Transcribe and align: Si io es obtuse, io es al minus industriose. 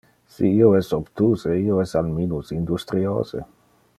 Si 0.35 0.47
io 0.61 0.69
es 0.77 0.89
obtuse, 0.97 1.53
io 1.67 1.77
es 1.85 1.95
al 2.03 2.11
minus 2.17 2.51
industriose. 2.57 3.47